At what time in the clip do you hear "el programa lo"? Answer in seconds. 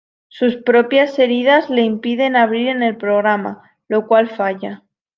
2.81-4.07